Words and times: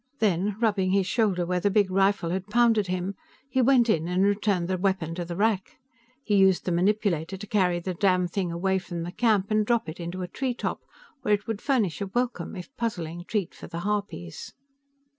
Then, 0.17 0.55
rubbing 0.59 0.89
his 0.89 1.05
shoulder 1.05 1.45
where 1.45 1.59
the 1.59 1.69
big 1.69 1.91
rifle 1.91 2.31
had 2.31 2.47
pounded 2.47 2.87
him, 2.87 3.13
he 3.47 3.61
went 3.61 3.87
in 3.87 4.07
and 4.07 4.23
returned 4.25 4.67
the 4.67 4.75
weapon 4.79 5.13
to 5.13 5.23
the 5.23 5.35
rack. 5.35 5.77
He 6.23 6.37
used 6.37 6.65
the 6.65 6.71
manipulator 6.71 7.37
to 7.37 7.45
carry 7.45 7.79
the 7.79 7.93
damnthing 7.93 8.51
away 8.51 8.79
from 8.79 9.03
the 9.03 9.11
camp 9.11 9.51
and 9.51 9.63
drop 9.63 9.87
it 9.87 9.99
into 9.99 10.23
a 10.23 10.27
treetop, 10.27 10.81
where 11.21 11.35
it 11.35 11.45
would 11.45 11.61
furnish 11.61 12.01
a 12.01 12.07
welcome 12.07 12.55
if 12.55 12.75
puzzling 12.77 13.25
treat 13.27 13.53
for 13.53 13.67
the 13.67 13.81
harpies. 13.81 14.53